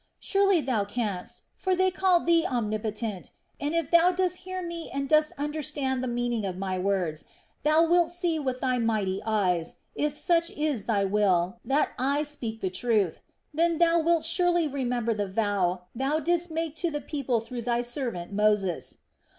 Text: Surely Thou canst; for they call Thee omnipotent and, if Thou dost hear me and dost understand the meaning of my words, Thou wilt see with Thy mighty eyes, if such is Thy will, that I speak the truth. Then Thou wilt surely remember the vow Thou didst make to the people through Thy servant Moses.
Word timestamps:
Surely 0.19 0.61
Thou 0.61 0.83
canst; 0.83 1.43
for 1.55 1.75
they 1.75 1.91
call 1.91 2.21
Thee 2.25 2.43
omnipotent 2.49 3.29
and, 3.59 3.75
if 3.75 3.91
Thou 3.91 4.09
dost 4.11 4.37
hear 4.37 4.63
me 4.65 4.89
and 4.91 5.07
dost 5.07 5.31
understand 5.37 6.03
the 6.03 6.07
meaning 6.07 6.43
of 6.43 6.57
my 6.57 6.79
words, 6.79 7.23
Thou 7.61 7.85
wilt 7.87 8.09
see 8.09 8.39
with 8.39 8.61
Thy 8.61 8.79
mighty 8.79 9.21
eyes, 9.23 9.75
if 9.93 10.17
such 10.17 10.49
is 10.49 10.85
Thy 10.85 11.05
will, 11.05 11.59
that 11.63 11.91
I 11.99 12.23
speak 12.23 12.61
the 12.61 12.71
truth. 12.71 13.21
Then 13.53 13.77
Thou 13.77 13.99
wilt 13.99 14.25
surely 14.25 14.67
remember 14.67 15.13
the 15.13 15.27
vow 15.27 15.83
Thou 15.93 16.17
didst 16.19 16.49
make 16.49 16.75
to 16.77 16.89
the 16.89 16.99
people 17.01 17.39
through 17.39 17.61
Thy 17.61 17.83
servant 17.83 18.33
Moses. 18.33 18.97